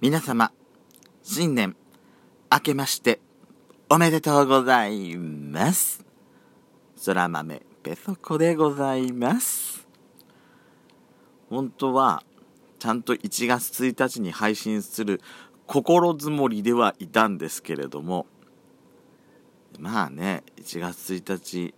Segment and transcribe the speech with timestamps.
[0.00, 0.52] 皆様、
[1.24, 1.74] 新年、
[2.52, 3.18] 明けまして、
[3.90, 6.04] おめでとうございます。
[7.04, 9.88] 空豆ペソコでございます。
[11.50, 12.22] 本当は、
[12.78, 15.20] ちゃんと1月1日に配信する
[15.66, 18.26] 心づもりではいたんですけれども、
[19.80, 21.74] まあね、1月1日、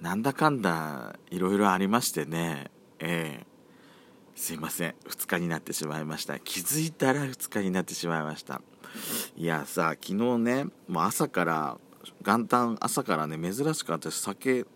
[0.00, 2.70] なんだかんだいろいろありましてね、
[3.00, 3.51] ええ
[4.34, 4.94] すいません。
[5.08, 6.38] 2日になってしまいました。
[6.40, 8.60] 気づいたら2日になってしまいました。
[9.36, 11.78] いやさ昨日ねもう朝から
[12.24, 14.66] 元旦朝からね珍しく私酒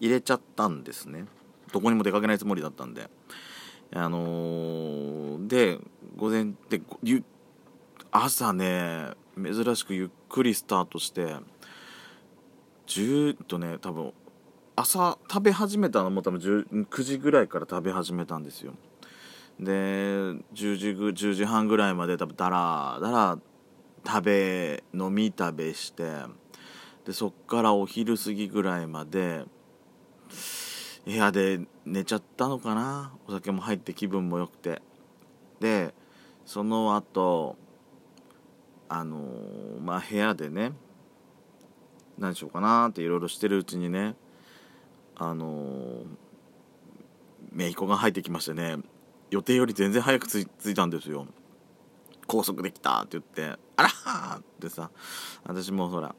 [0.00, 1.24] 入れちゃったんですね。
[1.72, 3.10] どこにも出かけないつもりだったんで。
[3.90, 5.78] あのー、で
[6.16, 6.82] 午前で
[8.10, 11.36] 朝ね珍しくゆっくりスタートして
[12.86, 14.12] 10とね多分
[14.76, 18.74] 朝食べ始めたのも多分9時ぐらいから食べ始めたんですよ。
[19.60, 23.38] で10時 ,10 時半ぐらいまで多分だらだら
[24.06, 26.04] 食べ飲み食べして
[27.04, 29.44] でそっからお昼過ぎぐらいまで
[31.04, 33.12] 部屋で寝ちゃったのかな？
[33.26, 34.82] お酒も入って気分も良くて。
[35.60, 35.94] で
[36.46, 37.56] その後
[38.88, 40.72] あのー、まあ部屋でね
[42.16, 44.14] 何しようかなっていろいろしてるうちにね
[45.16, 46.06] あのー、
[47.52, 48.76] 姪っ子が入ってきましてね
[49.30, 51.26] 予定より全然早く着いたんですよ。
[52.26, 54.90] 高速できたって言ってあらーってさ
[55.44, 56.14] 私もほら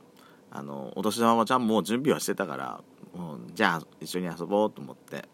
[0.50, 2.82] あのお年玉ちゃんも準備はしてたから
[3.14, 5.28] もうじゃあ一緒に遊ぼうと思って。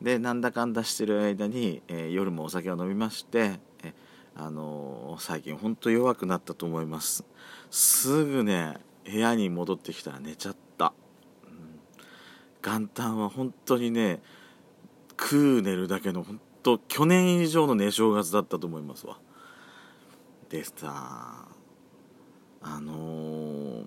[0.00, 3.94] でなんだかんだしてる間に、えー、夜もお酒を飲みましてえ
[4.34, 7.24] あのー、最近ほんと弱くなったと思います。
[7.70, 10.92] すぐね部屋に戻ってきたら寝ちゃった、
[11.46, 11.80] うん、
[12.62, 14.20] 元旦は本当にね
[15.18, 19.18] 食う寝るだけの本と去年以上の寝正月だったと思いますわ。
[20.50, 21.46] でさ
[22.60, 23.86] あのー、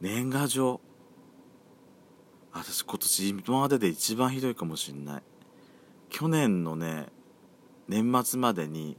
[0.00, 0.80] 年賀状。
[2.52, 5.22] 私今年今までで一番ひどいかもしんない。
[6.08, 7.08] 去年のね
[7.86, 8.96] 年末までに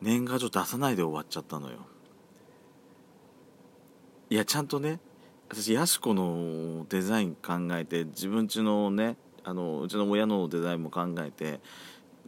[0.00, 1.86] 年賀状出さないで終わっちゃったのよ。
[4.28, 4.98] いやちゃんとね
[5.48, 11.60] 私ヤシコのデザイン考えて自分ちのねあのうちの親のデザインも考えて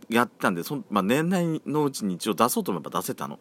[0.09, 3.39] やったんでそ、まあ、年内のうちに一応出そうと思えば出せたの。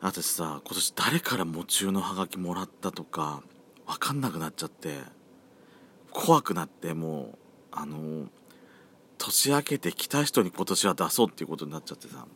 [0.00, 3.42] 私さ今年誰から喪中のハガキもらったとか
[3.86, 4.98] 分かんなくなっちゃって
[6.12, 7.38] 怖くなってもう
[7.72, 8.28] あの
[9.18, 12.26] 年明けて来た人に今年は出そうっていうことになっちゃってさ。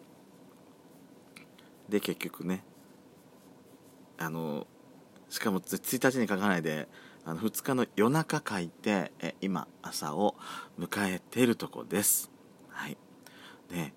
[1.89, 2.65] で結局ね
[4.19, 4.66] あの
[5.28, 6.89] しかも1日に書かないで
[7.25, 10.34] あの2日の夜中書いてえ今朝を
[10.78, 12.31] 迎えているとこです。
[12.69, 12.97] はい。
[13.71, 13.94] ね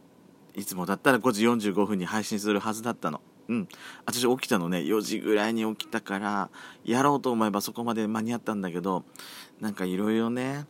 [0.55, 3.21] いつもだったら5時45分に配信するはずだったの。
[3.47, 3.67] うん。
[4.05, 6.49] 私起きたのね4時ぐらいに起きたから
[6.83, 9.03] やろうと思えばそこまで間に合ったんだけど
[9.59, 10.65] なんかいろいろね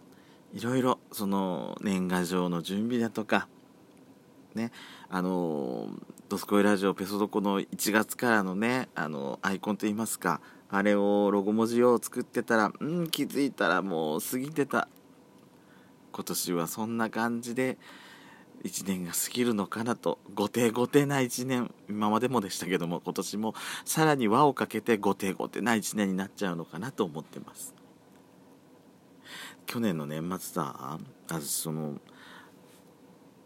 [0.54, 3.50] いろいろその年賀状の準備だとか
[4.54, 4.72] ね
[5.10, 5.90] あの
[6.30, 10.40] ドスコイラジオペソドコの1月からのねあのアイコンといいますか
[10.76, 14.90] あれをロゴ文字を作ってたらうん気づいたらもう過ぎてた。
[16.12, 17.78] 今年はそんな感じで
[18.66, 20.20] 1年が過ぎるのかなと。
[20.34, 21.74] 後手後手な1年。
[21.88, 23.56] 今までもでしたけども今年も
[23.86, 27.74] さらに輪をかけて後手後手な1年になっちゃうのかなと思ってます。
[29.66, 31.00] 去年の年末さ
[31.30, 32.02] あその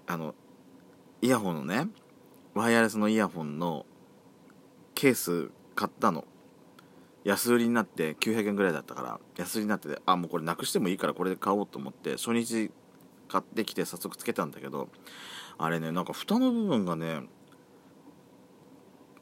[0.07, 0.33] あの
[1.21, 1.89] イヤホンのね
[2.55, 3.85] ワイヤレスのイヤホンの
[4.95, 6.25] ケース買ったの。
[7.23, 12.71] 安売りになって900円ぐらいだったから安売りになっててあもうこれなくしてもいいからこれで買おうと思って初日
[13.27, 14.89] 買ってきて早速つけたんだけど
[15.57, 17.21] あれねなんか蓋の部分がね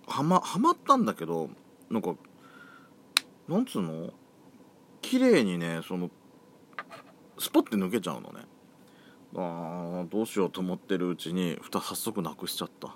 [0.07, 1.50] はまはまったんだけど
[1.90, 2.16] なんか
[3.47, 4.13] なんつうの？
[5.02, 6.09] 綺麗にねその
[7.40, 8.46] スポッて抜けちゃうのね。
[9.36, 12.95] あどうしようと思ってるうちに蓋早速なくしちゃった。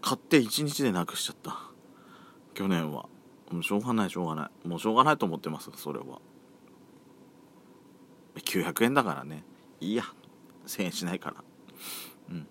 [0.00, 1.70] 買って1日でなくしちゃった。
[2.54, 3.06] 去年は。
[3.50, 4.68] もうしょうがないしょうがない。
[4.68, 6.20] もうしょうがないと思ってますそれは。
[8.36, 9.44] 900円だからね。
[9.80, 10.04] いいや。
[10.66, 11.36] 1000円しないから。
[12.30, 12.46] うん。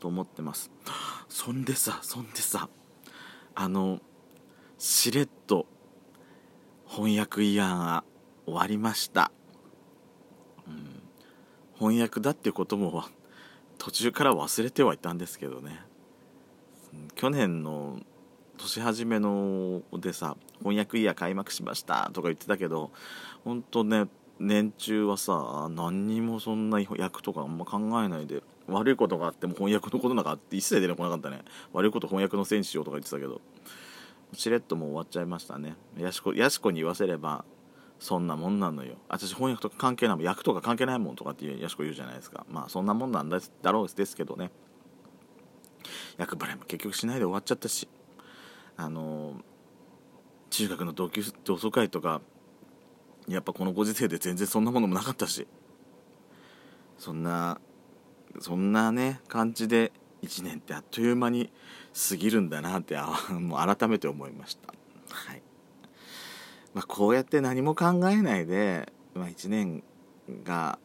[0.00, 0.70] と思ってます。
[1.28, 2.68] そんでさそんでさ
[3.54, 4.00] あの
[4.78, 5.66] しれっと
[6.86, 8.04] 翻訳イヤーが
[8.46, 9.32] 終わりました、
[10.66, 11.02] うん、
[11.78, 13.04] 翻訳だってことも
[13.78, 15.80] 途中から忘れてはいたんですけどね。
[17.14, 18.00] 去年の
[18.56, 22.90] 年始めのでさ翻訳イヤー開幕しましたとか言ってたけど
[23.44, 24.06] 本当ね
[24.38, 31.42] 年中はさ何にもそんな役とかあんま考えないで悪いことがあっても翻訳のことなんかあって一切出てこなかったね。
[31.72, 33.40] 悪いこと翻訳のせいにしようとか言ってたけど
[34.32, 35.76] しれっともう終わっちゃいましたね。
[35.98, 37.44] やしこやしこに言わせれば
[37.98, 38.96] そんなもんなのよ。
[39.08, 42.44] 私翻訳とか関係ないもん役とか関係ないもんとかってやしこ言うじゃないですか。
[42.50, 44.50] まあそんなもんなんだだろうですけどね。
[46.18, 47.88] 役払いも結局しないで終わっちゃったし。
[48.76, 49.34] あの
[50.50, 52.20] 中学の同級同窓会とか
[53.28, 55.46] やっぱこのご時世で全然そんなものもなかったし
[56.98, 57.60] そんな
[58.40, 59.92] そんなね感じで
[60.22, 61.50] 1年ってあっという間に
[62.08, 64.72] 過ぎるんだなってあ もう改めて思いました。
[65.08, 65.42] はい
[66.74, 69.82] まあ、こうやって何も考えないで、まあ、1年
[70.44, 70.78] が、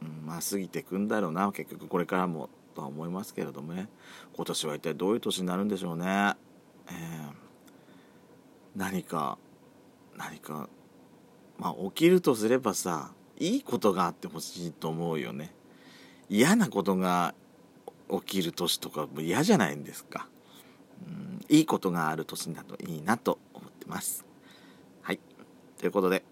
[0.00, 3.88] うんまあ、過ぎてくんだろうな結局これからもとは思いますけれどもね
[4.36, 6.36] 今年は一体どういう年になるんでしょうね。
[8.76, 9.38] 何か
[10.16, 10.68] 何か
[11.58, 15.52] まあ起きるとすればさいいことがあってほしいと思うよね。
[16.28, 17.34] 嫌なことが
[18.10, 20.28] 起きる年とかも嫌じゃないんですか。
[21.06, 24.24] うんいいことがある年だといいなと思ってます。
[25.02, 25.20] はい。
[25.78, 26.24] ということで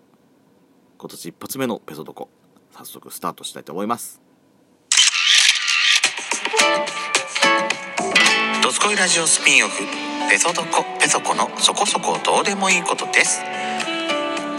[0.98, 2.28] 今年一発目のペソドコ
[2.72, 4.20] 早速スタートしたいと思います。
[8.62, 10.11] ドスコイラジオスピンオフ。
[10.32, 13.42] ペソドコペソコのそこそこどうでもいいことです。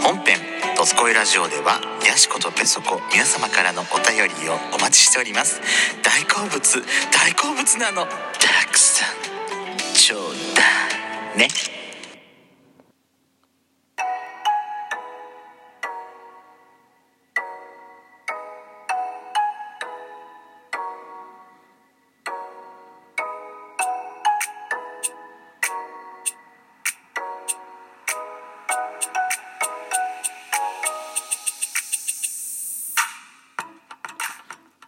[0.04, 0.38] 本編
[0.78, 5.60] 「ドスコイラジオ」ではヤシコとペソコ皆様からのお便りをお待ちしております。
[6.04, 9.94] 大好物大好物なのたくさん。
[9.94, 10.62] ちょうだ
[11.36, 11.48] ね。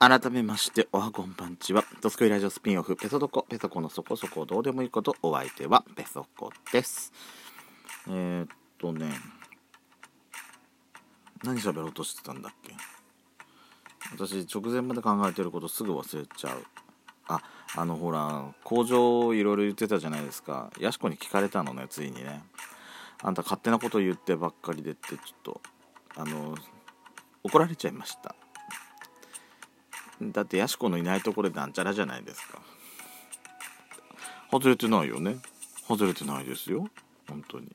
[0.09, 1.85] 改めましておはこんばんちは。
[2.01, 2.95] ドスコイラジオスピンオフ。
[2.95, 3.43] ペソドコ。
[3.43, 4.47] ペソコのそこそこ。
[4.47, 7.13] どうでもいいことお相手はペソコです。
[8.09, 8.49] えー、っ
[8.79, 9.11] とね。
[11.43, 12.73] 何喋ろうとしてたんだっけ？
[14.17, 16.65] 私直前まで考えてることすぐ忘れちゃう。
[17.27, 17.43] あ
[17.75, 20.71] あのほら工場いろいろ言ってたじゃないですか。
[20.79, 22.45] やしこに聞かれたのねついにね。
[23.25, 25.61] あんた勝手なこと言ってばっかりでってちょっと
[26.15, 26.55] あの
[27.43, 28.37] 怒られちゃいました。
[30.23, 32.59] だってやしこのいないところでなんちゃらじゃないですか。
[34.51, 35.37] 外れてないよね。
[35.87, 36.89] 外れてないですよ。
[37.29, 37.69] 本当に。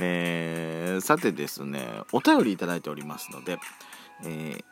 [0.00, 3.58] えー、さてですねお便りいただいておりますので、
[4.24, 4.64] えー、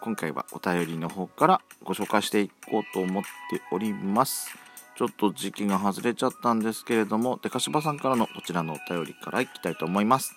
[0.00, 3.28] 今回はお便りの方からご紹介していこうと思って
[3.72, 4.54] おります。
[4.96, 10.34] ちょっと時期が外れちゃったんですけれどもデカシバさんからのこちらのお便りからいきたいと思います。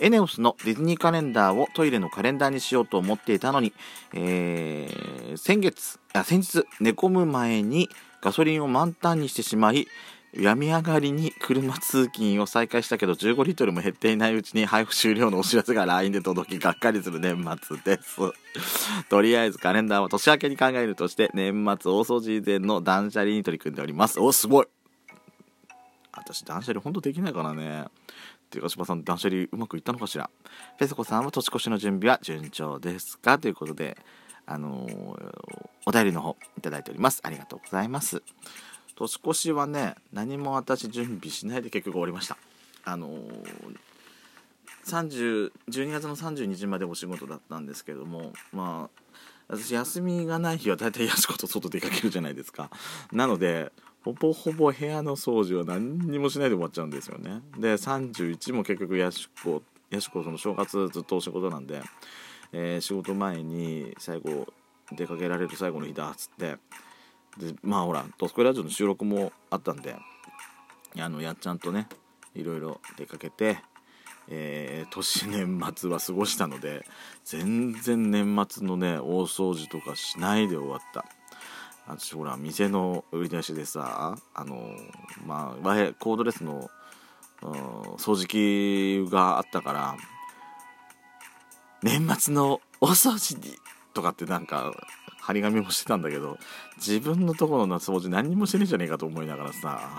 [0.00, 3.72] エネオスのディズニーカレンダーをトイレのカレンダーにしようと思っていたのに、
[4.14, 7.88] えー、先月、あ、先日寝込む前に
[8.20, 9.86] ガソリンを満タンにしてしまい、
[10.34, 18.18] 病み上がりに車通勤を再開したけど15リットルも減っていないうちに配布終了のお知らせが LINE で届きがっかりする年末です。
[19.08, 24.20] とりあえずカレンダーは年明けに考えるとして年末大掃除以前の断捨離に取り組んでおります。
[24.20, 24.66] お、すごい
[26.12, 27.86] 私断捨離ほんとできないからね。
[28.48, 30.30] っていうか、柴さん、断捨離うまくいったのかしら。
[30.78, 33.38] ペソコさんは年越しの準備は順調ですか？
[33.38, 33.98] ということで、
[34.46, 37.20] あのー、お便りの方いただいております。
[37.24, 38.22] ありがとうございます。
[38.96, 42.38] 年越しはね、何も私準備しないで結局終わりました。
[42.84, 43.28] あのー、
[44.86, 49.02] 30 12月の30日までお仕事だったんですけどもまあ
[49.48, 52.70] 私休みがない日は大体やしこと外出かけるじゃないですか
[53.12, 53.70] なので
[54.08, 57.42] ほぼほぼ部屋の掃除は何にもしないで終わっちゃうんですよね。
[57.58, 61.82] で31も結局やしこやしこその正月ずっとお仕事なんで、
[62.52, 64.46] えー、仕事前に最後
[64.92, 66.56] 出かけられる最後の日だっつって。
[67.36, 69.94] でまあほら「ドスコイラジオ」の収録もあったんで
[70.98, 71.86] あのやっちゃんとね
[72.34, 73.58] いろいろ出かけて、
[74.28, 76.86] えー、年年末は過ごしたので
[77.24, 81.04] 全然年末のね大掃除とかしないで終わった。
[81.88, 84.76] 私ほら店の売り出しでさあの
[85.26, 85.62] まあ
[85.98, 86.70] コードレスの
[87.40, 89.96] 掃除機があったから
[91.82, 93.56] 年末の大掃除に
[93.94, 94.72] とかってなんか
[95.22, 96.38] 張り紙もしてたんだけど
[96.76, 99.80] 自分のところの掃除何にもしてねえじゃねえかと思いながらさ。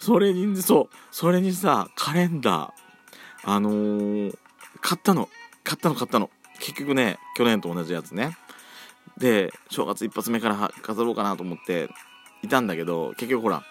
[0.00, 4.36] それにそうそれにさカレンダーあのー、
[4.80, 5.28] 買ったの
[5.62, 6.30] 買ったの買ったの。
[6.58, 8.36] 結局ね去年と同じやつね。
[9.18, 11.88] で正月一発目から飾ろうかなと思って
[12.42, 13.62] いたんだけど結局ほら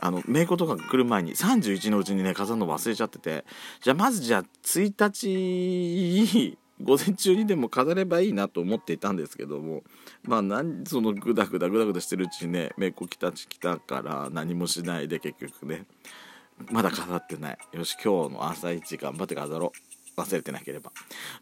[0.00, 3.44] あの姪っ子とか来る前に31のうちにね飾るの忘れちゃってて
[3.80, 9.82] じゃあまずじゃあ1日午前中にでも飾ればいいなと思っていたんですけども
[10.24, 15.86] まあ何そのグダグダグダグダしてるうちにねめっこ来たち来たから何もしないで結局ね
[16.70, 17.58] まだ飾ってない。
[17.72, 20.01] よし今日の朝一頑張って飾ろう。
[20.16, 20.92] 忘れてなければ。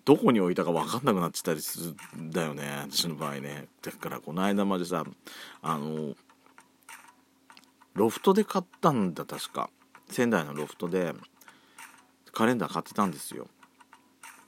[0.04, 3.66] どこに置いたか分かんなくなってたりするんだよね私の場合ね。
[3.82, 5.04] だからこの間までさ
[5.62, 6.14] あの
[7.94, 9.70] ロフトで買ったんだ確か。
[10.08, 11.14] 仙台のロフトで
[12.32, 13.48] カレンダー買ってたんですよ。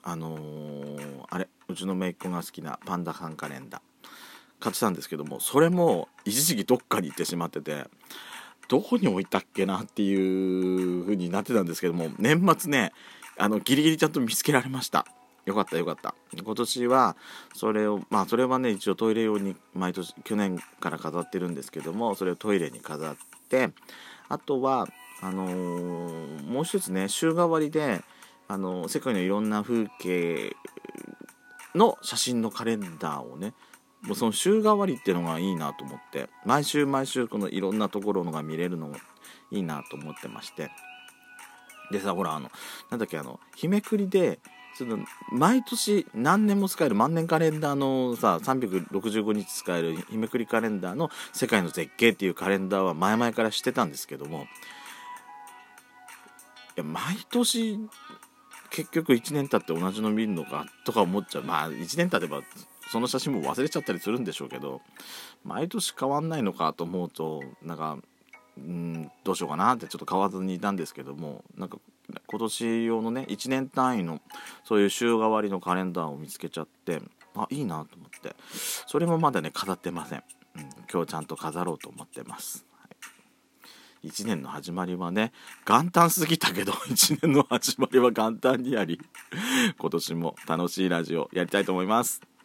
[0.05, 3.83] あのー、あれうちの姪っ子が好きなパンダ缶カレンダー。
[4.63, 7.85] 買ってたんですけどもそれも一時期どっかに行ってしまってて
[8.69, 10.15] どこに置いたっけなってい
[11.01, 12.93] う風になってたんですけども年末ね
[13.39, 15.07] あのギリギリちゃんと見つけられました。
[15.45, 16.15] よかったよかった。
[16.41, 17.17] 今年は
[17.55, 23.17] それをまあそれはね一応トイレ用に毎年去年から飾ってるんですけどもそれをトイレに飾っ
[23.49, 23.71] て
[24.29, 24.87] あとは
[25.21, 28.03] あのー、もう一つね週替わりで、
[28.49, 30.57] あのー、世界のいろんな風景
[31.75, 33.55] の写真のカレンダーをね
[34.03, 38.99] もうその週替わりっていうのがいいなと思って毎週毎週このいろんなところのが見れるのが
[39.51, 40.71] いいなと思ってまして
[41.93, 42.51] でさほらあの
[42.91, 44.41] なんだっけあの日めくりで
[44.75, 44.99] その
[45.31, 54.47] 毎年何年も使える万年カレンダーのさ365日使える日めくりカレンダーの「世界の絶景」っていうカレンダーは前々からしてたんですけども
[56.77, 57.79] いや毎年
[58.71, 61.45] 結局1年経って同じの見るのかとか思っちゃう。
[61.45, 62.41] まあ1年経てば
[62.91, 64.81] その写真も忘れちゃったりするんでしょうけど
[65.45, 67.99] 毎年変わんないのかと思うとなんか
[68.59, 71.79] うんどうしようかなってちょっと買わずにいたんですけどもなんか
[72.27, 74.21] 今年用のね1年単位の
[74.65, 77.01] そういう週替わりのカレンダーを見つけちゃって
[77.35, 78.37] あいいなと思って。
[78.87, 80.23] それもまだね飾ってません、
[80.57, 82.89] うん、今日ちゃんと飾ろうと思ってます、は
[84.03, 85.33] い、1年の始まりはね
[85.67, 89.01] 元旦すぎたけど 1年の始まりは元旦にやり
[89.79, 92.21] 今年も楽しいラジオやりたいと思います。